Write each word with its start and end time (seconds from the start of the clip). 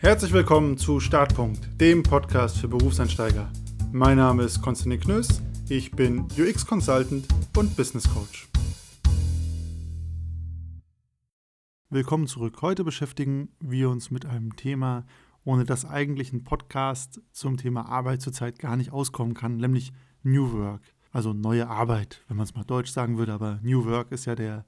Herzlich 0.00 0.32
willkommen 0.32 0.78
zu 0.78 1.00
Startpunkt, 1.00 1.68
dem 1.80 2.04
Podcast 2.04 2.58
für 2.58 2.68
Berufseinsteiger. 2.68 3.50
Mein 3.90 4.16
Name 4.16 4.44
ist 4.44 4.62
Konstantin 4.62 5.00
Knöss, 5.00 5.42
ich 5.68 5.90
bin 5.90 6.20
UX-Consultant 6.38 7.26
und 7.56 7.76
Business 7.76 8.08
Coach. 8.08 8.48
Willkommen 11.90 12.28
zurück. 12.28 12.62
Heute 12.62 12.84
beschäftigen 12.84 13.48
wir 13.58 13.90
uns 13.90 14.12
mit 14.12 14.24
einem 14.24 14.54
Thema, 14.54 15.04
ohne 15.44 15.64
das 15.64 15.84
eigentlich 15.84 16.32
ein 16.32 16.44
Podcast 16.44 17.20
zum 17.32 17.56
Thema 17.56 17.88
Arbeit 17.88 18.22
zurzeit 18.22 18.60
gar 18.60 18.76
nicht 18.76 18.92
auskommen 18.92 19.34
kann, 19.34 19.56
nämlich 19.56 19.92
New 20.22 20.52
Work. 20.52 20.82
Also 21.10 21.32
neue 21.32 21.66
Arbeit, 21.66 22.22
wenn 22.28 22.36
man 22.36 22.44
es 22.44 22.54
mal 22.54 22.62
deutsch 22.62 22.92
sagen 22.92 23.18
würde, 23.18 23.32
aber 23.32 23.58
New 23.64 23.84
Work 23.84 24.12
ist 24.12 24.26
ja 24.26 24.36
der 24.36 24.64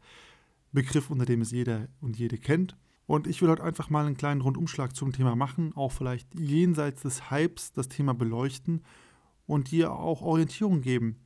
Begriff, 0.72 1.08
unter 1.08 1.24
dem 1.24 1.40
es 1.40 1.52
jeder 1.52 1.86
und 2.00 2.18
jede 2.18 2.36
kennt. 2.36 2.76
Und 3.10 3.26
ich 3.26 3.42
will 3.42 3.48
heute 3.48 3.64
einfach 3.64 3.90
mal 3.90 4.06
einen 4.06 4.16
kleinen 4.16 4.40
Rundumschlag 4.40 4.94
zum 4.94 5.12
Thema 5.12 5.34
machen, 5.34 5.72
auch 5.74 5.90
vielleicht 5.90 6.32
jenseits 6.38 7.02
des 7.02 7.28
Hypes 7.28 7.72
das 7.72 7.88
Thema 7.88 8.14
beleuchten 8.14 8.84
und 9.46 9.72
dir 9.72 9.90
auch 9.90 10.22
Orientierung 10.22 10.80
geben. 10.80 11.16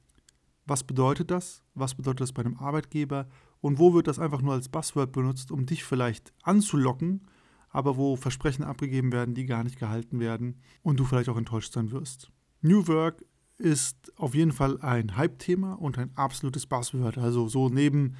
Was 0.65 0.83
bedeutet 0.83 1.30
das? 1.30 1.62
Was 1.74 1.95
bedeutet 1.95 2.23
das 2.23 2.33
bei 2.33 2.41
einem 2.41 2.57
Arbeitgeber? 2.57 3.29
Und 3.60 3.79
wo 3.79 3.93
wird 3.93 4.07
das 4.07 4.19
einfach 4.19 4.41
nur 4.41 4.55
als 4.55 4.70
Buzzword 4.70 5.12
benutzt, 5.12 5.52
um 5.52 5.66
dich 5.66 5.84
vielleicht 5.84 6.33
anzulocken, 6.43 7.27
aber 7.69 7.98
wo 7.98 8.16
Versprechen 8.16 8.65
abgegeben 8.65 9.12
werden, 9.12 9.35
die 9.35 9.45
gar 9.45 9.62
nicht 9.62 9.79
gehalten 9.79 10.21
werden 10.21 10.62
und 10.80 10.98
du 10.98 11.05
vielleicht 11.05 11.29
auch 11.29 11.37
enttäuscht 11.37 11.74
sein 11.74 11.91
wirst? 11.91 12.32
New 12.62 12.88
Work 12.88 13.27
ist 13.59 14.10
auf 14.16 14.35
jeden 14.35 14.52
Fall 14.52 14.80
ein 14.80 15.19
Hype-Thema 15.19 15.74
und 15.74 15.98
ein 15.98 16.12
absolutes 16.15 16.65
Buzzword. 16.65 17.19
Also 17.19 17.46
so 17.46 17.69
neben 17.69 18.15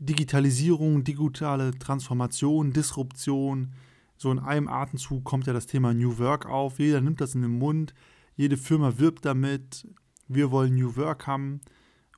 Digitalisierung, 0.00 1.04
digitale 1.04 1.78
Transformation, 1.78 2.72
Disruption. 2.72 3.72
So 4.16 4.32
in 4.32 4.38
einem 4.38 4.66
Atemzug 4.66 5.24
kommt 5.24 5.46
ja 5.46 5.52
das 5.52 5.66
Thema 5.66 5.92
New 5.92 6.18
Work 6.18 6.46
auf. 6.46 6.78
Jeder 6.78 7.02
nimmt 7.02 7.20
das 7.20 7.34
in 7.34 7.42
den 7.42 7.58
Mund. 7.58 7.92
Jede 8.34 8.56
Firma 8.56 8.98
wirbt 8.98 9.26
damit. 9.26 9.86
Wir 10.26 10.50
wollen 10.50 10.74
New 10.74 10.96
Work 10.96 11.26
haben 11.26 11.60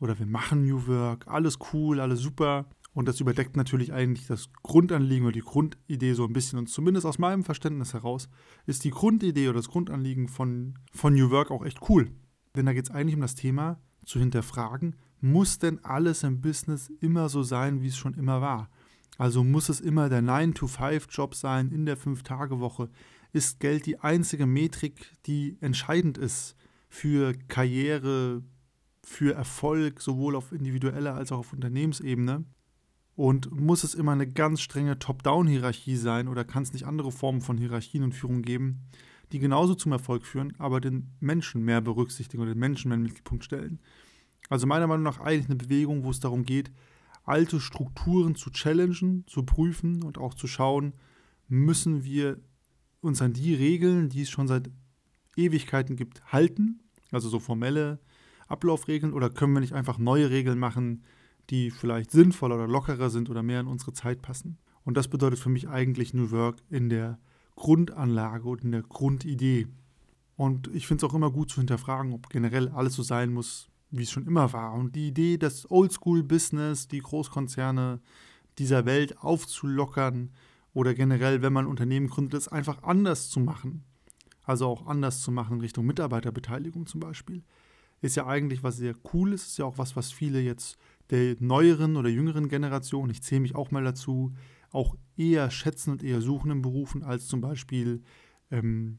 oder 0.00 0.16
wir 0.18 0.26
machen 0.26 0.64
New 0.64 0.86
Work. 0.86 1.26
Alles 1.26 1.58
cool, 1.72 1.98
alles 1.98 2.20
super. 2.20 2.66
Und 2.94 3.08
das 3.08 3.20
überdeckt 3.20 3.56
natürlich 3.56 3.92
eigentlich 3.92 4.28
das 4.28 4.52
Grundanliegen 4.62 5.24
oder 5.24 5.32
die 5.32 5.40
Grundidee 5.40 6.12
so 6.12 6.24
ein 6.24 6.32
bisschen. 6.32 6.60
Und 6.60 6.68
zumindest 6.68 7.04
aus 7.04 7.18
meinem 7.18 7.42
Verständnis 7.42 7.94
heraus 7.94 8.28
ist 8.66 8.84
die 8.84 8.90
Grundidee 8.90 9.48
oder 9.48 9.58
das 9.58 9.68
Grundanliegen 9.68 10.28
von, 10.28 10.78
von 10.92 11.14
New 11.14 11.30
Work 11.30 11.50
auch 11.50 11.64
echt 11.64 11.88
cool. 11.88 12.12
Denn 12.54 12.66
da 12.66 12.74
geht 12.74 12.84
es 12.84 12.90
eigentlich 12.90 13.16
um 13.16 13.22
das 13.22 13.34
Thema 13.34 13.80
zu 14.04 14.18
hinterfragen, 14.18 14.96
muss 15.22 15.58
denn 15.58 15.82
alles 15.84 16.24
im 16.24 16.40
Business 16.40 16.90
immer 17.00 17.28
so 17.28 17.42
sein, 17.42 17.80
wie 17.80 17.88
es 17.88 17.96
schon 17.96 18.14
immer 18.14 18.40
war? 18.40 18.68
Also 19.18 19.44
muss 19.44 19.68
es 19.68 19.80
immer 19.80 20.08
der 20.08 20.22
9-to-5-Job 20.22 21.34
sein 21.34 21.70
in 21.70 21.86
der 21.86 21.96
5-Tage-Woche? 21.96 22.90
Ist 23.32 23.60
Geld 23.60 23.86
die 23.86 24.00
einzige 24.00 24.46
Metrik, 24.46 25.12
die 25.26 25.56
entscheidend 25.60 26.18
ist 26.18 26.56
für 26.88 27.34
Karriere, 27.48 28.42
für 29.04 29.34
Erfolg, 29.34 30.00
sowohl 30.00 30.36
auf 30.36 30.52
individueller 30.52 31.14
als 31.14 31.32
auch 31.32 31.38
auf 31.38 31.52
Unternehmensebene? 31.52 32.44
Und 33.14 33.50
muss 33.52 33.84
es 33.84 33.94
immer 33.94 34.12
eine 34.12 34.26
ganz 34.26 34.60
strenge 34.60 34.98
Top-Down-Hierarchie 34.98 35.96
sein 35.96 36.28
oder 36.28 36.44
kann 36.44 36.62
es 36.62 36.72
nicht 36.72 36.86
andere 36.86 37.12
Formen 37.12 37.42
von 37.42 37.58
Hierarchien 37.58 38.02
und 38.02 38.14
Führung 38.14 38.42
geben, 38.42 38.80
die 39.32 39.38
genauso 39.38 39.74
zum 39.74 39.92
Erfolg 39.92 40.26
führen, 40.26 40.54
aber 40.58 40.80
den 40.80 41.10
Menschen 41.20 41.62
mehr 41.62 41.80
berücksichtigen 41.80 42.42
oder 42.42 42.54
den 42.54 42.60
Menschen 42.60 42.88
mehr 42.88 42.96
in 42.96 43.02
den 43.02 43.08
Mittelpunkt 43.08 43.44
stellen? 43.44 43.80
Also 44.48 44.66
meiner 44.66 44.86
Meinung 44.86 45.04
nach 45.04 45.20
eigentlich 45.20 45.46
eine 45.46 45.56
Bewegung, 45.56 46.04
wo 46.04 46.10
es 46.10 46.20
darum 46.20 46.44
geht, 46.44 46.70
alte 47.24 47.60
Strukturen 47.60 48.34
zu 48.34 48.50
challengen, 48.50 49.24
zu 49.26 49.44
prüfen 49.44 50.02
und 50.02 50.18
auch 50.18 50.34
zu 50.34 50.46
schauen, 50.46 50.92
müssen 51.48 52.04
wir 52.04 52.40
uns 53.00 53.22
an 53.22 53.32
die 53.32 53.54
Regeln, 53.54 54.08
die 54.08 54.22
es 54.22 54.30
schon 54.30 54.48
seit 54.48 54.70
Ewigkeiten 55.36 55.96
gibt, 55.96 56.32
halten, 56.32 56.80
also 57.10 57.28
so 57.28 57.38
formelle 57.38 58.00
Ablaufregeln, 58.48 59.12
oder 59.12 59.30
können 59.30 59.54
wir 59.54 59.60
nicht 59.60 59.72
einfach 59.72 59.98
neue 59.98 60.30
Regeln 60.30 60.58
machen, 60.58 61.04
die 61.50 61.70
vielleicht 61.70 62.10
sinnvoller 62.10 62.56
oder 62.56 62.68
lockerer 62.68 63.10
sind 63.10 63.30
oder 63.30 63.42
mehr 63.42 63.60
in 63.60 63.66
unsere 63.66 63.92
Zeit 63.92 64.22
passen. 64.22 64.58
Und 64.84 64.96
das 64.96 65.08
bedeutet 65.08 65.38
für 65.38 65.48
mich 65.48 65.68
eigentlich 65.68 66.14
New 66.14 66.30
Work 66.30 66.62
in 66.70 66.88
der 66.88 67.18
Grundanlage 67.56 68.48
und 68.48 68.64
in 68.64 68.72
der 68.72 68.82
Grundidee. 68.82 69.68
Und 70.36 70.68
ich 70.74 70.86
finde 70.86 71.04
es 71.04 71.10
auch 71.10 71.14
immer 71.14 71.30
gut 71.30 71.50
zu 71.50 71.60
hinterfragen, 71.60 72.12
ob 72.12 72.28
generell 72.30 72.68
alles 72.68 72.94
so 72.94 73.02
sein 73.02 73.32
muss, 73.32 73.68
wie 73.92 74.02
es 74.02 74.10
schon 74.10 74.26
immer 74.26 74.52
war. 74.52 74.72
Und 74.72 74.96
die 74.96 75.08
Idee, 75.08 75.38
das 75.38 75.70
Oldschool-Business, 75.70 76.88
die 76.88 77.00
Großkonzerne 77.00 78.00
dieser 78.58 78.84
Welt 78.86 79.18
aufzulockern 79.18 80.30
oder 80.74 80.94
generell, 80.94 81.42
wenn 81.42 81.52
man 81.52 81.66
Unternehmen 81.66 82.08
gründet, 82.08 82.40
es 82.40 82.48
einfach 82.48 82.82
anders 82.82 83.30
zu 83.30 83.40
machen. 83.40 83.84
Also 84.44 84.66
auch 84.66 84.86
anders 84.86 85.20
zu 85.20 85.30
machen 85.30 85.56
in 85.56 85.60
Richtung 85.60 85.86
Mitarbeiterbeteiligung 85.86 86.86
zum 86.86 87.00
Beispiel. 87.00 87.44
Ist 88.00 88.16
ja 88.16 88.26
eigentlich 88.26 88.64
was 88.64 88.78
sehr 88.78 88.96
cool 89.12 89.32
ist, 89.32 89.46
ist 89.46 89.58
ja 89.58 89.64
auch 89.64 89.78
was, 89.78 89.94
was 89.94 90.10
viele 90.10 90.40
jetzt 90.40 90.76
der 91.10 91.36
neueren 91.38 91.96
oder 91.96 92.08
jüngeren 92.08 92.48
Generation, 92.48 93.10
ich 93.10 93.22
zähle 93.22 93.42
mich 93.42 93.54
auch 93.54 93.70
mal 93.70 93.84
dazu, 93.84 94.32
auch 94.70 94.96
eher 95.16 95.50
schätzen 95.50 95.92
und 95.92 96.02
eher 96.02 96.20
suchen 96.20 96.50
in 96.50 96.62
Berufen 96.62 97.04
als 97.04 97.28
zum 97.28 97.40
Beispiel 97.40 98.02
ähm, 98.50 98.98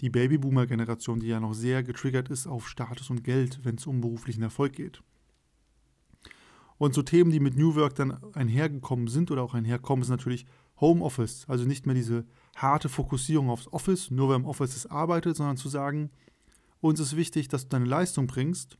die 0.00 0.10
Babyboomer-Generation, 0.10 1.20
die 1.20 1.26
ja 1.26 1.40
noch 1.40 1.54
sehr 1.54 1.82
getriggert 1.82 2.30
ist 2.30 2.46
auf 2.46 2.68
Status 2.68 3.10
und 3.10 3.24
Geld, 3.24 3.60
wenn 3.64 3.76
es 3.76 3.86
um 3.86 4.00
beruflichen 4.00 4.42
Erfolg 4.42 4.74
geht. 4.74 5.02
Und 6.78 6.94
so 6.94 7.02
Themen, 7.02 7.32
die 7.32 7.40
mit 7.40 7.56
New 7.56 7.74
Work 7.74 7.96
dann 7.96 8.18
einhergekommen 8.34 9.08
sind 9.08 9.30
oder 9.32 9.42
auch 9.42 9.54
einherkommen, 9.54 10.02
ist 10.02 10.08
natürlich 10.10 10.46
Homeoffice. 10.80 11.44
Also 11.48 11.64
nicht 11.64 11.86
mehr 11.86 11.94
diese 11.94 12.24
harte 12.54 12.88
Fokussierung 12.88 13.50
aufs 13.50 13.66
Office, 13.72 14.12
nur 14.12 14.28
wer 14.28 14.36
im 14.36 14.46
Office 14.46 14.76
ist, 14.76 14.86
arbeitet, 14.86 15.36
sondern 15.36 15.56
zu 15.56 15.68
sagen, 15.68 16.10
uns 16.80 17.00
ist 17.00 17.16
wichtig, 17.16 17.48
dass 17.48 17.64
du 17.64 17.70
deine 17.70 17.86
Leistung 17.86 18.28
bringst. 18.28 18.78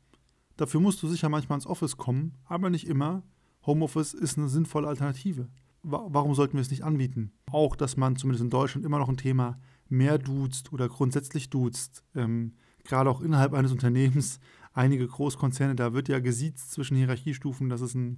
Dafür 0.55 0.79
musst 0.79 1.03
du 1.03 1.07
sicher 1.07 1.27
manchmal 1.27 1.57
ins 1.57 1.67
Office 1.67 1.97
kommen, 1.97 2.37
aber 2.45 2.69
nicht 2.69 2.87
immer. 2.87 3.23
Homeoffice 3.65 4.13
ist 4.13 4.37
eine 4.37 4.47
sinnvolle 4.47 4.87
Alternative. 4.87 5.49
Warum 5.83 6.33
sollten 6.35 6.55
wir 6.55 6.61
es 6.61 6.71
nicht 6.71 6.83
anbieten? 6.83 7.31
Auch, 7.51 7.75
dass 7.75 7.97
man 7.97 8.15
zumindest 8.15 8.43
in 8.43 8.49
Deutschland 8.49 8.85
immer 8.85 8.99
noch 8.99 9.09
ein 9.09 9.17
Thema 9.17 9.57
mehr 9.89 10.17
duzt 10.17 10.71
oder 10.71 10.87
grundsätzlich 10.87 11.49
duzt, 11.49 12.03
ähm, 12.15 12.53
gerade 12.83 13.09
auch 13.09 13.21
innerhalb 13.21 13.53
eines 13.53 13.71
Unternehmens, 13.71 14.39
einige 14.73 15.07
Großkonzerne, 15.07 15.75
da 15.75 15.93
wird 15.93 16.07
ja 16.07 16.19
gesiezt 16.19 16.71
zwischen 16.71 16.97
Hierarchiestufen, 16.97 17.69
das 17.69 17.81
ist 17.81 17.95
eine 17.95 18.17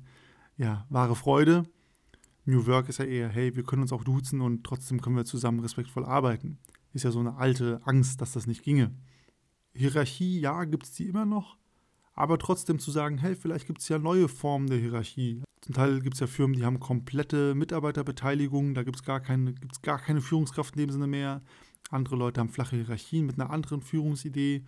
ja, 0.57 0.85
wahre 0.89 1.15
Freude. 1.15 1.63
New 2.45 2.65
Work 2.65 2.89
ist 2.89 2.99
ja 2.99 3.05
eher, 3.05 3.29
hey, 3.29 3.55
wir 3.55 3.63
können 3.63 3.83
uns 3.83 3.93
auch 3.93 4.03
duzen 4.03 4.41
und 4.41 4.63
trotzdem 4.63 5.01
können 5.01 5.15
wir 5.15 5.25
zusammen 5.25 5.59
respektvoll 5.59 6.05
arbeiten. 6.05 6.57
Ist 6.93 7.03
ja 7.03 7.11
so 7.11 7.19
eine 7.19 7.35
alte 7.35 7.81
Angst, 7.85 8.21
dass 8.21 8.33
das 8.33 8.47
nicht 8.47 8.63
ginge. 8.63 8.91
Hierarchie, 9.73 10.39
ja, 10.39 10.65
gibt 10.65 10.85
es 10.85 10.91
die 10.91 11.07
immer 11.07 11.25
noch, 11.25 11.57
aber 12.13 12.37
trotzdem 12.37 12.79
zu 12.79 12.91
sagen, 12.91 13.17
hey, 13.17 13.35
vielleicht 13.35 13.67
gibt 13.67 13.79
es 13.79 13.87
ja 13.87 13.99
neue 13.99 14.27
Formen 14.27 14.67
der 14.67 14.79
Hierarchie. 14.79 15.43
Zum 15.61 15.75
Teil 15.75 16.01
gibt 16.01 16.15
es 16.15 16.19
ja 16.19 16.27
Firmen, 16.27 16.57
die 16.57 16.65
haben 16.65 16.79
komplette 16.79 17.53
Mitarbeiterbeteiligung, 17.53 18.73
da 18.73 18.83
gibt 18.83 18.97
es 18.97 19.03
gar, 19.03 19.19
keine, 19.19 19.53
gar 19.83 19.99
keine 19.99 20.21
Führungskraft 20.21 20.75
in 20.75 20.81
dem 20.81 20.89
Sinne 20.89 21.07
mehr. 21.07 21.41
Andere 21.91 22.15
Leute 22.15 22.39
haben 22.39 22.49
flache 22.49 22.75
Hierarchien 22.75 23.25
mit 23.25 23.39
einer 23.39 23.51
anderen 23.51 23.81
Führungsidee. 23.81 24.63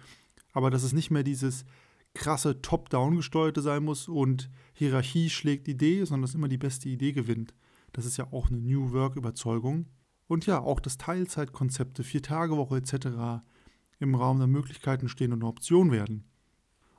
Aber 0.52 0.70
dass 0.70 0.84
es 0.84 0.94
nicht 0.94 1.10
mehr 1.10 1.24
dieses 1.24 1.66
krasse 2.14 2.62
Top-Down 2.62 3.16
gesteuerte 3.16 3.62
sein 3.62 3.84
muss 3.84 4.08
und 4.08 4.50
Hierarchie 4.74 5.30
schlägt 5.30 5.68
Idee, 5.68 6.06
sondern 6.06 6.22
dass 6.22 6.36
immer 6.36 6.48
die 6.48 6.58
beste 6.58 6.90
Idee 6.90 7.12
gewinnt. 7.12 7.56
Das 7.92 8.06
ist 8.06 8.18
ja 8.18 8.32
auch 8.32 8.50
eine 8.50 8.60
New 8.60 8.92
Work-Überzeugung. 8.92 9.88
Und 10.28 10.46
ja, 10.46 10.60
auch 10.60 10.80
das 10.80 10.98
Teilzeitkonzepte, 10.98 12.04
Vier-Tage-Woche 12.04 12.78
etc. 12.78 13.44
im 14.00 14.16
Raum 14.16 14.38
der 14.38 14.48
Möglichkeiten 14.48 15.10
stehen 15.10 15.34
und 15.34 15.42
eine 15.42 15.50
Option 15.50 15.92
werden. 15.92 16.26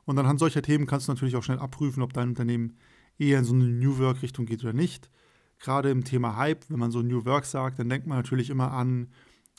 Und 0.04 0.18
anhand 0.18 0.40
solcher 0.40 0.62
Themen 0.62 0.86
kannst 0.86 1.08
du 1.08 1.12
natürlich 1.12 1.36
auch 1.36 1.42
schnell 1.42 1.58
abprüfen, 1.58 2.02
ob 2.02 2.12
dein 2.12 2.30
Unternehmen 2.30 2.76
eher 3.18 3.38
in 3.38 3.44
so 3.44 3.54
eine 3.54 3.64
New 3.64 3.98
Work-Richtung 3.98 4.46
geht 4.46 4.62
oder 4.62 4.72
nicht. 4.72 5.10
Gerade 5.58 5.90
im 5.90 6.04
Thema 6.04 6.36
Hype, 6.36 6.68
wenn 6.68 6.78
man 6.78 6.90
so 6.90 7.02
New 7.02 7.24
Work 7.24 7.44
sagt, 7.44 7.78
dann 7.78 7.88
denkt 7.88 8.06
man 8.06 8.18
natürlich 8.18 8.50
immer 8.50 8.72
an 8.72 9.08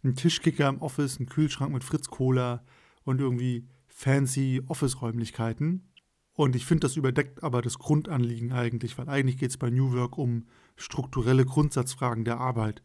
einen 0.03 0.16
Tischkicker 0.16 0.69
im 0.69 0.81
Office, 0.81 1.17
einen 1.17 1.29
Kühlschrank 1.29 1.73
mit 1.73 1.84
Fritz 1.84 2.07
Cola 2.07 2.63
und 3.03 3.19
irgendwie 3.19 3.67
fancy 3.87 4.61
Office-Räumlichkeiten. 4.67 5.90
Und 6.34 6.55
ich 6.55 6.66
finde, 6.66 6.81
das 6.81 6.97
überdeckt 6.97 7.43
aber 7.43 7.61
das 7.61 7.79
Grundanliegen 7.79 8.52
eigentlich, 8.52 8.97
weil 8.97 9.07
eigentlich 9.07 9.37
geht 9.37 9.52
es 9.52 9.58
bei 9.58 9.69
New 9.69 9.93
Work 9.93 10.17
um 10.17 10.46
strukturelle 10.75 11.46
Grundsatzfragen 11.46 12.25
der 12.25 12.40
Arbeit. 12.40 12.84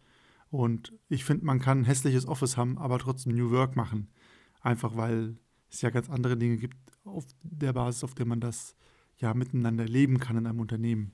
Und 0.51 0.93
ich 1.09 1.25
finde, 1.25 1.45
man 1.45 1.61
kann 1.61 1.81
ein 1.81 1.85
hässliches 1.85 2.27
Office 2.27 2.57
haben, 2.57 2.79
aber 2.79 2.99
trotzdem 2.99 3.35
New 3.35 3.51
Work 3.51 3.77
machen. 3.77 4.09
Einfach 4.61 4.97
weil 4.97 5.37
es 5.69 5.83
ja 5.83 5.91
ganz 5.91 6.09
andere 6.09 6.37
Dinge 6.37 6.57
gibt 6.57 6.77
auf 7.05 7.25
der 7.43 7.73
Basis, 7.73 8.05
auf 8.05 8.15
der 8.15 8.27
man 8.27 8.41
das 8.41 8.77
ja 9.21 9.35
miteinander 9.35 9.85
leben 9.85 10.19
kann 10.19 10.37
in 10.37 10.47
einem 10.47 10.61
Unternehmen. 10.61 11.13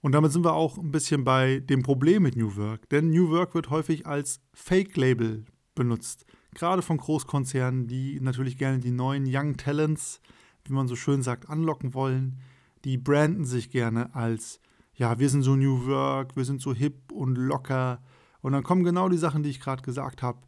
Und 0.00 0.12
damit 0.12 0.32
sind 0.32 0.44
wir 0.44 0.54
auch 0.54 0.78
ein 0.78 0.92
bisschen 0.92 1.24
bei 1.24 1.58
dem 1.58 1.82
Problem 1.82 2.22
mit 2.22 2.36
New 2.36 2.56
Work. 2.56 2.88
Denn 2.88 3.10
New 3.10 3.30
Work 3.30 3.54
wird 3.54 3.70
häufig 3.70 4.06
als 4.06 4.40
Fake-Label 4.52 5.44
benutzt. 5.74 6.24
Gerade 6.54 6.82
von 6.82 6.98
Großkonzernen, 6.98 7.88
die 7.88 8.20
natürlich 8.20 8.58
gerne 8.58 8.78
die 8.78 8.92
neuen 8.92 9.24
Young 9.26 9.56
Talents, 9.56 10.20
wie 10.64 10.72
man 10.72 10.88
so 10.88 10.96
schön 10.96 11.22
sagt, 11.22 11.48
anlocken 11.48 11.94
wollen. 11.94 12.38
Die 12.84 12.96
branden 12.96 13.44
sich 13.44 13.70
gerne 13.70 14.14
als, 14.14 14.60
ja, 14.94 15.18
wir 15.18 15.28
sind 15.28 15.42
so 15.42 15.56
New 15.56 15.86
Work, 15.86 16.36
wir 16.36 16.44
sind 16.44 16.60
so 16.60 16.72
hip 16.72 17.10
und 17.12 17.36
locker 17.36 18.00
Und 18.40 18.52
dann 18.52 18.62
kommen 18.62 18.84
genau 18.84 19.08
die 19.08 19.18
Sachen, 19.18 19.42
die 19.42 19.50
ich 19.50 19.60
gerade 19.60 19.82
gesagt 19.82 20.22
habe. 20.22 20.38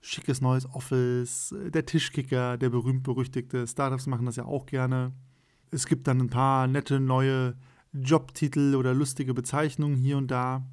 Schickes 0.00 0.40
neues 0.40 0.66
Office, 0.66 1.52
der 1.74 1.84
Tischkicker, 1.84 2.56
der 2.56 2.70
berühmt-berüchtigte. 2.70 3.66
Startups 3.66 4.06
machen 4.06 4.26
das 4.26 4.36
ja 4.36 4.44
auch 4.44 4.66
gerne. 4.66 5.12
Es 5.70 5.86
gibt 5.86 6.06
dann 6.06 6.20
ein 6.20 6.30
paar 6.30 6.66
nette 6.66 7.00
neue 7.00 7.56
Jobtitel 7.92 8.74
oder 8.74 8.94
lustige 8.94 9.34
Bezeichnungen 9.34 9.96
hier 9.96 10.16
und 10.16 10.30
da. 10.30 10.66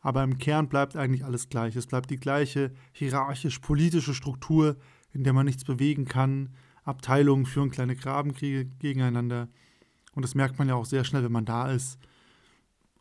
Aber 0.00 0.22
im 0.22 0.38
Kern 0.38 0.68
bleibt 0.68 0.96
eigentlich 0.96 1.24
alles 1.24 1.48
gleich. 1.48 1.74
Es 1.76 1.86
bleibt 1.86 2.10
die 2.10 2.18
gleiche 2.18 2.72
hierarchisch-politische 2.92 4.14
Struktur, 4.14 4.76
in 5.12 5.24
der 5.24 5.32
man 5.32 5.46
nichts 5.46 5.64
bewegen 5.64 6.04
kann. 6.04 6.54
Abteilungen 6.84 7.46
führen 7.46 7.70
kleine 7.70 7.96
Grabenkriege 7.96 8.66
gegeneinander. 8.66 9.48
Und 10.14 10.22
das 10.22 10.34
merkt 10.34 10.58
man 10.58 10.68
ja 10.68 10.74
auch 10.74 10.86
sehr 10.86 11.04
schnell, 11.04 11.24
wenn 11.24 11.32
man 11.32 11.44
da 11.44 11.70
ist. 11.70 11.98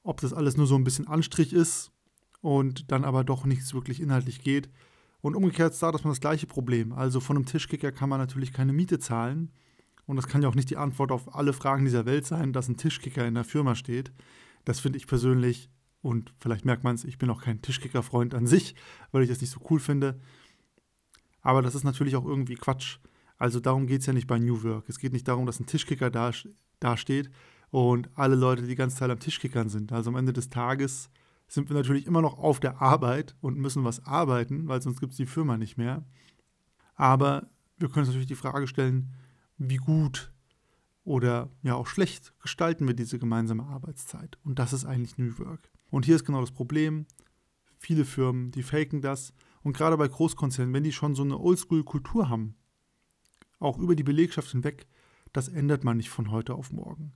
Ob 0.03 0.19
das 0.21 0.33
alles 0.33 0.57
nur 0.57 0.67
so 0.67 0.75
ein 0.75 0.83
bisschen 0.83 1.07
Anstrich 1.07 1.53
ist 1.53 1.91
und 2.41 2.91
dann 2.91 3.05
aber 3.05 3.23
doch 3.23 3.45
nichts 3.45 3.73
wirklich 3.73 4.01
inhaltlich 4.01 4.41
geht. 4.41 4.69
Und 5.21 5.35
umgekehrt 5.35 5.73
ist 5.73 5.81
da 5.81 5.91
dass 5.91 6.03
man 6.03 6.11
das 6.11 6.21
gleiche 6.21 6.45
Problem. 6.45 6.91
Also 6.91 7.19
von 7.19 7.35
einem 7.35 7.45
Tischkicker 7.45 7.91
kann 7.91 8.09
man 8.09 8.19
natürlich 8.19 8.53
keine 8.53 8.73
Miete 8.73 8.99
zahlen. 8.99 9.51
Und 10.05 10.17
das 10.17 10.27
kann 10.27 10.41
ja 10.41 10.49
auch 10.49 10.55
nicht 10.55 10.69
die 10.69 10.77
Antwort 10.77 11.11
auf 11.11 11.35
alle 11.35 11.53
Fragen 11.53 11.85
dieser 11.85 12.05
Welt 12.05 12.25
sein, 12.25 12.53
dass 12.53 12.67
ein 12.67 12.77
Tischkicker 12.77 13.25
in 13.25 13.33
der 13.33 13.43
Firma 13.43 13.75
steht. 13.75 14.11
Das 14.63 14.79
finde 14.79 14.97
ich 14.97 15.07
persönlich, 15.07 15.69
und 16.01 16.33
vielleicht 16.39 16.65
merkt 16.65 16.83
man 16.83 16.95
es, 16.95 17.03
ich 17.03 17.17
bin 17.17 17.29
auch 17.29 17.41
kein 17.41 17.61
Tischkicker-Freund 17.61 18.35
an 18.35 18.45
sich, 18.45 18.75
weil 19.11 19.23
ich 19.23 19.29
das 19.29 19.41
nicht 19.41 19.49
so 19.49 19.61
cool 19.69 19.79
finde. 19.79 20.19
Aber 21.41 21.61
das 21.61 21.75
ist 21.75 21.83
natürlich 21.83 22.15
auch 22.15 22.25
irgendwie 22.25 22.55
Quatsch. 22.55 22.99
Also 23.37 23.59
darum 23.59 23.87
geht 23.87 24.01
es 24.01 24.07
ja 24.07 24.13
nicht 24.13 24.27
bei 24.27 24.39
New 24.39 24.63
Work. 24.63 24.87
Es 24.87 24.99
geht 24.99 25.13
nicht 25.13 25.27
darum, 25.27 25.45
dass 25.45 25.59
ein 25.59 25.65
Tischkicker 25.65 26.09
da, 26.09 26.31
da 26.79 26.97
steht 26.97 27.29
und 27.71 28.09
alle 28.15 28.35
Leute 28.35 28.63
die 28.63 28.75
ganze 28.75 28.97
Zeit 28.97 29.09
am 29.09 29.19
Tischkickern 29.19 29.69
sind. 29.69 29.91
Also 29.91 30.09
am 30.09 30.15
Ende 30.15 30.33
des 30.33 30.49
Tages 30.49 31.09
sind 31.47 31.69
wir 31.69 31.75
natürlich 31.75 32.05
immer 32.05 32.21
noch 32.21 32.39
auf 32.39 32.59
der 32.59 32.81
Arbeit 32.81 33.35
und 33.41 33.57
müssen 33.57 33.83
was 33.83 34.05
arbeiten, 34.05 34.67
weil 34.67 34.81
sonst 34.81 34.99
gibt 34.99 35.11
es 35.11 35.17
die 35.17 35.25
Firma 35.25 35.57
nicht 35.57 35.77
mehr. 35.77 36.05
Aber 36.95 37.49
wir 37.77 37.89
können 37.89 37.99
uns 37.99 38.07
natürlich 38.07 38.27
die 38.27 38.35
Frage 38.35 38.67
stellen, 38.67 39.13
wie 39.57 39.77
gut 39.77 40.31
oder 41.03 41.49
ja 41.61 41.75
auch 41.75 41.87
schlecht 41.87 42.33
gestalten 42.41 42.87
wir 42.87 42.95
diese 42.95 43.19
gemeinsame 43.19 43.63
Arbeitszeit. 43.63 44.37
Und 44.43 44.59
das 44.59 44.73
ist 44.73 44.85
eigentlich 44.85 45.17
New 45.17 45.37
Work. 45.39 45.69
Und 45.91 46.05
hier 46.05 46.15
ist 46.15 46.25
genau 46.25 46.41
das 46.41 46.51
Problem. 46.51 47.05
Viele 47.77 48.05
Firmen, 48.05 48.51
die 48.51 48.63
faken 48.63 49.01
das. 49.01 49.33
Und 49.63 49.77
gerade 49.77 49.97
bei 49.97 50.07
Großkonzernen, 50.07 50.73
wenn 50.73 50.83
die 50.83 50.91
schon 50.91 51.15
so 51.15 51.23
eine 51.23 51.39
Oldschool-Kultur 51.39 52.29
haben, 52.29 52.55
auch 53.59 53.77
über 53.77 53.95
die 53.95 54.03
Belegschaft 54.03 54.51
hinweg, 54.51 54.87
das 55.31 55.47
ändert 55.47 55.83
man 55.83 55.97
nicht 55.97 56.09
von 56.09 56.31
heute 56.31 56.55
auf 56.55 56.71
morgen. 56.71 57.13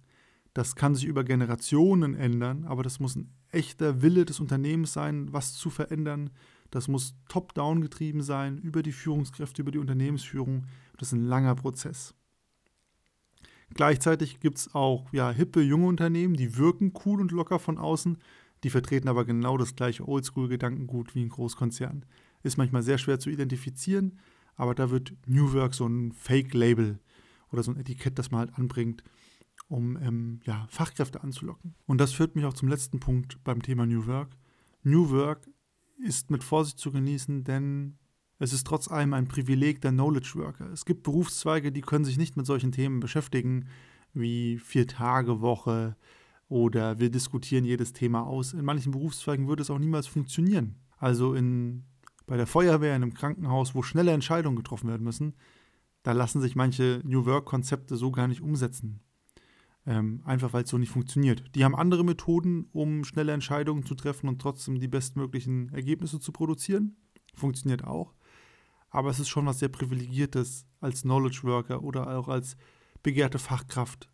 Das 0.53 0.75
kann 0.75 0.95
sich 0.95 1.06
über 1.06 1.24
Generationen 1.24 2.15
ändern, 2.15 2.65
aber 2.65 2.83
das 2.83 3.00
muss 3.00 3.15
ein 3.15 3.33
echter 3.50 4.01
Wille 4.01 4.25
des 4.25 4.39
Unternehmens 4.39 4.94
sein, 4.94 5.31
was 5.31 5.53
zu 5.53 5.69
verändern. 5.69 6.31
Das 6.71 6.88
muss 6.88 7.15
top-down 7.27 7.81
getrieben 7.81 8.21
sein, 8.21 8.57
über 8.57 8.83
die 8.83 8.92
Führungskräfte, 8.92 9.62
über 9.62 9.71
die 9.71 9.77
Unternehmensführung. 9.77 10.65
Das 10.97 11.09
ist 11.09 11.13
ein 11.13 11.25
langer 11.25 11.56
Prozess. 11.56 12.13
Gleichzeitig 13.74 14.39
gibt 14.39 14.57
es 14.57 14.74
auch 14.74 15.12
ja, 15.13 15.31
hippe 15.31 15.62
junge 15.62 15.88
Unternehmen, 15.88 16.36
die 16.36 16.57
wirken 16.57 16.94
cool 17.06 17.21
und 17.21 17.31
locker 17.31 17.60
von 17.60 17.77
außen, 17.77 18.18
die 18.63 18.69
vertreten 18.69 19.07
aber 19.07 19.25
genau 19.25 19.57
das 19.57 19.75
gleiche 19.75 20.07
Oldschool-Gedankengut 20.07 21.16
wie 21.16 21.24
ein 21.24 21.30
Großkonzern. 21.30 22.06
Ist 22.44 22.57
manchmal 22.57 22.83
sehr 22.83 22.98
schwer 22.98 23.19
zu 23.19 23.30
identifizieren, 23.30 24.19
aber 24.56 24.75
da 24.75 24.89
wird 24.89 25.13
New 25.25 25.54
Work 25.54 25.74
so 25.74 25.88
ein 25.88 26.12
Fake-Label 26.13 27.00
oder 27.51 27.63
so 27.63 27.71
ein 27.71 27.77
Etikett, 27.77 28.19
das 28.19 28.31
man 28.31 28.42
halt 28.42 28.57
anbringt, 28.57 29.04
um 29.68 29.98
ähm, 29.98 30.39
ja, 30.45 30.68
Fachkräfte 30.69 31.24
anzulocken. 31.24 31.75
Und 31.86 32.00
das 32.00 32.12
führt 32.12 32.36
mich 32.36 32.45
auch 32.45 32.54
zum 32.54 32.69
letzten 32.69 33.00
Punkt 33.00 33.42
beim 33.44 33.62
Thema 33.62 33.86
New 33.86 34.06
Work. 34.07 34.30
New 34.83 35.10
Work 35.12 35.50
ist 36.04 36.31
mit 36.31 36.44
Vorsicht 36.44 36.80
zu 36.80 36.92
genießen, 36.92 37.44
denn 37.44 37.98
es 38.39 38.53
ist 38.53 38.65
trotz 38.65 38.88
allem 38.88 39.13
ein 39.13 39.27
Privileg 39.27 39.81
der 39.81 39.91
Knowledge 39.91 40.31
Worker. 40.36 40.71
Es 40.71 40.86
gibt 40.86 41.03
Berufszweige, 41.03 41.74
die 41.74 41.81
können 41.81 42.06
sich 42.06 42.18
nicht 42.18 42.38
mit 42.38 42.45
solchen 42.45 42.71
Themen 42.71 43.01
beschäftigen, 43.01 43.68
wie 44.13 44.57
Vier-Tage-Woche 44.57 45.97
oder 46.47 47.00
wir 47.00 47.12
diskutieren 47.12 47.65
jedes 47.65 47.91
Thema 47.91 48.25
aus. 48.25 48.53
In 48.53 48.63
manchen 48.63 48.94
Berufszweigen 48.94 49.47
würde 49.47 49.62
es 49.62 49.69
auch 49.69 49.77
niemals 49.77 50.07
funktionieren. 50.07 50.75
Also 50.97 51.36
in, 51.36 51.83
bei 52.25 52.38
der 52.38 52.47
Feuerwehr, 52.47 52.95
in 52.95 53.03
einem 53.03 53.13
Krankenhaus, 53.13 53.75
wo 53.75 53.83
schnelle 53.83 54.12
Entscheidungen 54.12 54.56
getroffen 54.56 54.89
werden 54.89 55.03
müssen, 55.03 55.35
da 56.03 56.13
lassen 56.13 56.39
sich 56.39 56.56
manche 56.56 57.01
New 57.03 57.25
Work-Konzepte 57.25 57.97
so 57.97 58.09
gar 58.09 58.30
nicht 58.30 58.42
umsetzen. 58.42 59.01
Ähm, 59.85 60.21
einfach 60.24 60.53
weil 60.53 60.63
es 60.63 60.69
so 60.69 60.77
nicht 60.77 60.92
funktioniert. 60.92 61.44
Die 61.56 61.65
haben 61.65 61.75
andere 61.75 62.06
Methoden, 62.06 62.68
um 62.71 63.03
schnelle 63.03 63.33
Entscheidungen 63.33 63.85
zu 63.85 63.95
treffen 63.95 64.30
und 64.30 64.42
trotzdem 64.42 64.80
die 64.80 64.88
bestmöglichen 64.88 65.74
Ergebnisse 65.74 66.19
zu 66.19 66.31
produzieren. 66.31 66.95
Funktioniert 67.35 67.83
auch 67.83 68.13
aber 68.89 69.09
es 69.09 69.19
ist 69.19 69.30
schon 69.30 69.45
was 69.45 69.59
sehr 69.59 69.69
Privilegiertes 69.69 70.65
als 70.80 71.03
Knowledge 71.03 71.41
Worker 71.44 71.83
oder 71.83 72.18
auch 72.18 72.27
als 72.27 72.57
begehrte 73.03 73.39
Fachkraft 73.39 74.09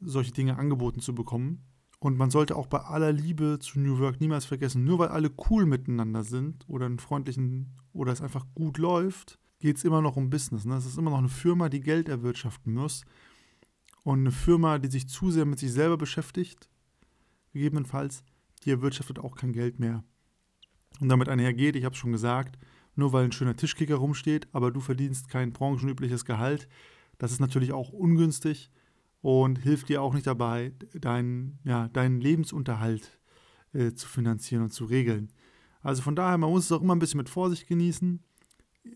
solche 0.00 0.32
Dinge 0.32 0.58
angeboten 0.58 1.00
zu 1.00 1.14
bekommen. 1.14 1.64
Und 1.98 2.18
man 2.18 2.30
sollte 2.30 2.56
auch 2.56 2.66
bei 2.66 2.80
aller 2.80 3.12
Liebe 3.12 3.58
zu 3.60 3.78
New 3.78 3.98
Work 4.00 4.20
niemals 4.20 4.44
vergessen, 4.44 4.84
nur 4.84 4.98
weil 4.98 5.08
alle 5.08 5.30
cool 5.48 5.66
miteinander 5.66 6.24
sind 6.24 6.68
oder 6.68 6.86
einen 6.86 6.98
freundlichen 6.98 7.76
oder 7.92 8.12
es 8.12 8.20
einfach 8.20 8.44
gut 8.56 8.78
läuft, 8.78 9.38
geht 9.60 9.76
es 9.76 9.84
immer 9.84 10.02
noch 10.02 10.16
um 10.16 10.28
Business. 10.28 10.64
Ne? 10.64 10.74
Es 10.74 10.86
ist 10.86 10.98
immer 10.98 11.10
noch 11.10 11.18
eine 11.18 11.28
Firma, 11.28 11.68
die 11.68 11.80
Geld 11.80 12.08
erwirtschaften 12.08 12.74
muss. 12.74 13.04
Und 14.02 14.20
eine 14.20 14.32
Firma, 14.32 14.80
die 14.80 14.90
sich 14.90 15.08
zu 15.08 15.30
sehr 15.30 15.44
mit 15.44 15.60
sich 15.60 15.72
selber 15.72 15.96
beschäftigt, 15.96 16.68
gegebenenfalls, 17.52 18.24
die 18.64 18.70
erwirtschaftet 18.70 19.20
auch 19.20 19.36
kein 19.36 19.52
Geld 19.52 19.78
mehr. 19.78 20.02
Und 21.00 21.08
damit 21.08 21.28
einhergeht, 21.28 21.76
ich 21.76 21.84
habe 21.84 21.92
es 21.92 21.98
schon 22.00 22.10
gesagt, 22.10 22.58
nur 22.94 23.12
weil 23.12 23.24
ein 23.24 23.32
schöner 23.32 23.56
Tischkicker 23.56 23.96
rumsteht, 23.96 24.48
aber 24.52 24.70
du 24.70 24.80
verdienst 24.80 25.28
kein 25.28 25.52
branchenübliches 25.52 26.24
Gehalt. 26.24 26.68
Das 27.18 27.32
ist 27.32 27.40
natürlich 27.40 27.72
auch 27.72 27.90
ungünstig 27.90 28.70
und 29.20 29.58
hilft 29.58 29.88
dir 29.88 30.02
auch 30.02 30.14
nicht 30.14 30.26
dabei, 30.26 30.72
deinen, 30.94 31.58
ja, 31.64 31.88
deinen 31.88 32.20
Lebensunterhalt 32.20 33.18
äh, 33.72 33.92
zu 33.92 34.08
finanzieren 34.08 34.64
und 34.64 34.72
zu 34.72 34.84
regeln. 34.84 35.32
Also 35.80 36.02
von 36.02 36.16
daher, 36.16 36.38
man 36.38 36.50
muss 36.50 36.64
es 36.64 36.72
auch 36.72 36.82
immer 36.82 36.94
ein 36.94 36.98
bisschen 36.98 37.18
mit 37.18 37.28
Vorsicht 37.28 37.66
genießen. 37.66 38.22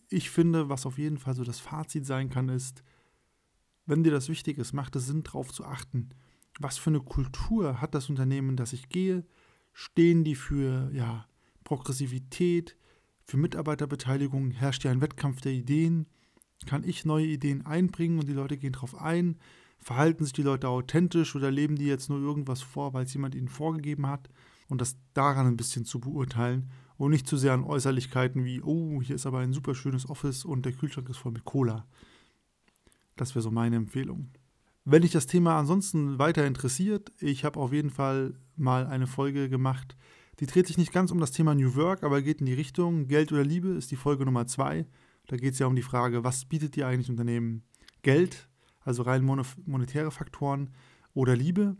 Ich 0.08 0.30
finde, 0.30 0.68
was 0.68 0.86
auf 0.86 0.98
jeden 0.98 1.18
Fall 1.18 1.34
so 1.34 1.44
das 1.44 1.60
Fazit 1.60 2.06
sein 2.06 2.28
kann, 2.28 2.48
ist, 2.48 2.82
wenn 3.86 4.02
dir 4.02 4.10
das 4.10 4.28
wichtig 4.28 4.58
ist, 4.58 4.72
macht 4.72 4.96
es 4.96 5.06
Sinn, 5.06 5.22
darauf 5.22 5.52
zu 5.52 5.64
achten, 5.64 6.10
was 6.58 6.78
für 6.78 6.90
eine 6.90 7.00
Kultur 7.00 7.80
hat 7.80 7.94
das 7.94 8.08
Unternehmen, 8.08 8.56
das 8.56 8.72
ich 8.72 8.88
gehe? 8.88 9.24
Stehen 9.72 10.24
die 10.24 10.34
für 10.34 10.90
ja, 10.92 11.28
Progressivität? 11.64 12.76
Für 13.26 13.38
Mitarbeiterbeteiligung 13.38 14.52
herrscht 14.52 14.84
ja 14.84 14.92
ein 14.92 15.00
Wettkampf 15.00 15.40
der 15.40 15.50
Ideen. 15.50 16.06
Kann 16.64 16.84
ich 16.84 17.04
neue 17.04 17.26
Ideen 17.26 17.66
einbringen 17.66 18.20
und 18.20 18.28
die 18.28 18.32
Leute 18.32 18.56
gehen 18.56 18.72
darauf 18.72 18.94
ein? 18.94 19.36
Verhalten 19.80 20.22
sich 20.22 20.32
die 20.32 20.44
Leute 20.44 20.68
authentisch 20.68 21.34
oder 21.34 21.50
leben 21.50 21.74
die 21.74 21.86
jetzt 21.86 22.08
nur 22.08 22.20
irgendwas 22.20 22.62
vor, 22.62 22.94
weil 22.94 23.04
es 23.04 23.12
jemand 23.12 23.34
ihnen 23.34 23.48
vorgegeben 23.48 24.06
hat? 24.06 24.30
Und 24.68 24.80
das 24.80 24.96
daran 25.12 25.48
ein 25.48 25.56
bisschen 25.56 25.84
zu 25.84 25.98
beurteilen 25.98 26.70
und 26.98 27.10
nicht 27.10 27.26
zu 27.26 27.36
sehr 27.36 27.52
an 27.52 27.64
Äußerlichkeiten 27.64 28.44
wie, 28.44 28.62
oh, 28.62 29.02
hier 29.02 29.16
ist 29.16 29.26
aber 29.26 29.40
ein 29.40 29.52
super 29.52 29.74
schönes 29.74 30.08
Office 30.08 30.44
und 30.44 30.64
der 30.64 30.72
Kühlschrank 30.72 31.08
ist 31.08 31.18
voll 31.18 31.32
mit 31.32 31.44
Cola. 31.44 31.84
Das 33.16 33.34
wäre 33.34 33.42
so 33.42 33.50
meine 33.50 33.74
Empfehlung. 33.74 34.30
Wenn 34.84 35.02
dich 35.02 35.10
das 35.10 35.26
Thema 35.26 35.58
ansonsten 35.58 36.20
weiter 36.20 36.46
interessiert, 36.46 37.10
ich 37.18 37.44
habe 37.44 37.58
auf 37.58 37.72
jeden 37.72 37.90
Fall 37.90 38.38
mal 38.54 38.86
eine 38.86 39.08
Folge 39.08 39.48
gemacht 39.48 39.96
die 40.40 40.46
dreht 40.46 40.66
sich 40.66 40.78
nicht 40.78 40.92
ganz 40.92 41.10
um 41.10 41.18
das 41.18 41.32
Thema 41.32 41.54
New 41.54 41.74
Work, 41.76 42.02
aber 42.02 42.22
geht 42.22 42.40
in 42.40 42.46
die 42.46 42.54
Richtung 42.54 43.08
Geld 43.08 43.32
oder 43.32 43.44
Liebe 43.44 43.68
ist 43.68 43.90
die 43.90 43.96
Folge 43.96 44.24
Nummer 44.24 44.46
zwei. 44.46 44.86
Da 45.26 45.36
geht 45.36 45.54
es 45.54 45.58
ja 45.58 45.66
um 45.66 45.76
die 45.76 45.82
Frage, 45.82 46.24
was 46.24 46.44
bietet 46.44 46.76
dir 46.76 46.86
eigentlich 46.86 47.10
Unternehmen? 47.10 47.62
Geld, 48.02 48.48
also 48.80 49.02
rein 49.02 49.24
monetäre 49.24 50.10
Faktoren 50.10 50.70
oder 51.14 51.34
Liebe. 51.34 51.76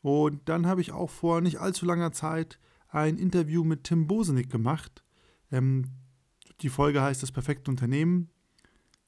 Und 0.00 0.48
dann 0.48 0.66
habe 0.66 0.80
ich 0.80 0.90
auch 0.90 1.10
vor 1.10 1.40
nicht 1.40 1.58
allzu 1.58 1.86
langer 1.86 2.12
Zeit 2.12 2.58
ein 2.88 3.16
Interview 3.16 3.62
mit 3.62 3.84
Tim 3.84 4.06
Bosenik 4.06 4.50
gemacht. 4.50 5.04
Ähm, 5.52 5.90
die 6.60 6.68
Folge 6.68 7.02
heißt 7.02 7.22
Das 7.22 7.32
perfekte 7.32 7.70
Unternehmen. 7.70 8.30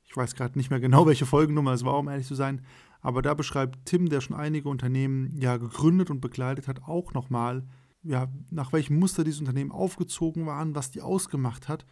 Ich 0.05 0.17
weiß 0.17 0.35
gerade 0.35 0.59
nicht 0.59 0.71
mehr 0.71 0.81
genau, 0.81 1.07
welche 1.07 1.26
Folgennummer 1.26 1.73
es 1.73 1.85
war, 1.85 1.99
um 1.99 2.09
ehrlich 2.09 2.26
zu 2.26 2.35
sein. 2.35 2.64
Aber 3.00 3.21
da 3.21 3.35
beschreibt 3.35 3.85
Tim, 3.85 4.09
der 4.09 4.21
schon 4.21 4.37
einige 4.37 4.69
Unternehmen 4.69 5.37
ja 5.37 5.57
gegründet 5.57 6.11
und 6.11 6.21
begleitet 6.21 6.69
hat, 6.69 6.85
auch 6.85 7.12
nochmal, 7.12 7.67
ja, 8.05 8.29
nach 8.51 8.73
welchem 8.73 8.99
Muster 8.99 9.25
diese 9.25 9.41
Unternehmen 9.41 9.73
aufgezogen 9.73 10.47
waren, 10.47 10.75
was 10.75 10.91
die 10.91 11.01
ausgemacht 11.01 11.69
hat 11.69 11.87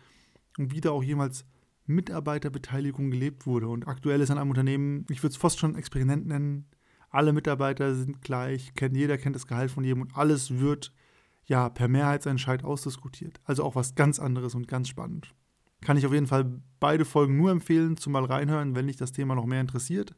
und 0.59 0.73
wie 0.73 0.81
da 0.81 0.91
auch 0.91 1.03
jemals 1.03 1.45
Mitarbeiterbeteiligung 1.87 3.11
gelebt 3.11 3.47
wurde. 3.47 3.69
Und 3.69 3.89
aktuell 3.89 4.21
ist 4.21 4.31
an 4.31 4.39
einem 4.39 4.51
Unternehmen, 4.51 5.07
ich 5.11 5.23
würde 5.23 5.33
es 5.33 5.37
fast 5.37 5.59
schon 5.59 5.75
Experiment 5.75 6.27
nennen, 6.27 6.67
alle 7.11 7.33
Mitarbeiter 7.33 7.95
sind 7.95 8.23
gleich, 8.23 8.75
kennt, 8.75 8.97
jeder 8.97 9.19
kennt 9.19 9.37
das 9.37 9.47
Gehalt 9.47 9.71
von 9.71 9.85
jedem 9.85 10.03
und 10.03 10.17
alles 10.17 10.59
wird 10.59 10.93
ja 11.45 11.69
per 11.69 11.89
Mehrheitsentscheid 11.89 12.65
ausdiskutiert. 12.65 13.41
Also 13.45 13.65
auch 13.65 13.75
was 13.75 13.95
ganz 13.95 14.19
anderes 14.19 14.55
und 14.55 14.69
ganz 14.69 14.89
spannend. 14.89 15.35
Kann 15.83 15.97
ich 15.97 16.07
auf 16.07 16.13
jeden 16.13 16.29
Fall 16.29 16.61
beide 16.79 17.05
Folgen 17.05 17.37
nur 17.37 17.51
empfehlen, 17.51 17.97
zumal 17.97 18.25
reinhören, 18.25 18.75
wenn 18.75 18.87
dich 18.87 18.97
das 18.97 19.13
Thema 19.13 19.35
noch 19.35 19.47
mehr 19.47 19.61
interessiert. 19.61 20.15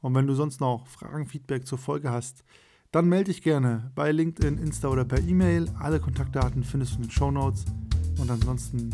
Und 0.00 0.14
wenn 0.14 0.26
du 0.26 0.34
sonst 0.34 0.60
noch 0.60 0.86
Fragen, 0.86 1.26
Feedback 1.26 1.66
zur 1.66 1.78
Folge 1.78 2.10
hast, 2.10 2.44
dann 2.92 3.08
melde 3.08 3.32
dich 3.32 3.42
gerne 3.42 3.90
bei 3.94 4.12
LinkedIn, 4.12 4.58
Insta 4.58 4.88
oder 4.88 5.04
per 5.04 5.18
E-Mail. 5.18 5.68
Alle 5.80 5.98
Kontaktdaten 5.98 6.62
findest 6.62 6.92
du 6.92 6.96
in 6.96 7.02
den 7.04 7.10
Show 7.10 7.30
Notes. 7.30 7.64
Und 8.20 8.30
ansonsten 8.30 8.90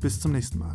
bis 0.00 0.18
zum 0.18 0.32
nächsten 0.32 0.58
Mal. 0.58 0.74